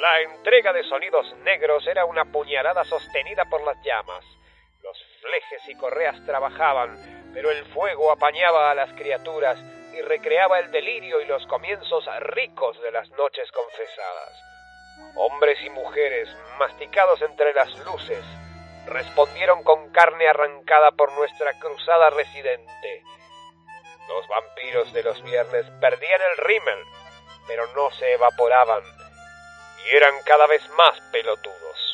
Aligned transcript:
La 0.00 0.18
entrega 0.22 0.72
de 0.72 0.82
sonidos 0.84 1.30
negros 1.44 1.86
era 1.86 2.06
una 2.06 2.24
puñalada 2.24 2.84
sostenida 2.84 3.44
por 3.50 3.62
las 3.64 3.76
llamas. 3.84 4.24
Los 4.82 4.96
flejes 5.20 5.68
y 5.68 5.74
correas 5.74 6.16
trabajaban, 6.24 6.96
pero 7.34 7.50
el 7.50 7.66
fuego 7.66 8.10
apañaba 8.10 8.70
a 8.70 8.74
las 8.74 8.90
criaturas 8.94 9.58
y 9.92 10.00
recreaba 10.00 10.58
el 10.58 10.70
delirio 10.70 11.20
y 11.20 11.26
los 11.26 11.46
comienzos 11.48 12.06
ricos 12.20 12.80
de 12.80 12.92
las 12.92 13.10
noches 13.10 13.52
confesadas. 13.52 14.42
Hombres 15.16 15.58
y 15.66 15.68
mujeres, 15.68 16.34
masticados 16.58 17.20
entre 17.20 17.52
las 17.52 17.68
luces, 17.84 18.24
respondieron 18.86 19.62
con 19.64 19.92
carne 19.92 20.28
arrancada 20.28 20.92
por 20.92 21.12
nuestra 21.12 21.52
cruzada 21.58 22.08
residente. 22.08 23.02
Los 24.08 24.26
vampiros 24.28 24.94
de 24.94 25.02
los 25.02 25.22
viernes 25.24 25.66
perdían 25.78 26.20
el 26.30 26.44
rímel, 26.46 26.78
pero 27.46 27.66
no 27.74 27.90
se 27.90 28.14
evaporaban 28.14 28.99
y 29.84 29.96
eran 29.96 30.14
cada 30.24 30.46
vez 30.46 30.62
más 30.70 31.00
pelotudos. 31.12 31.89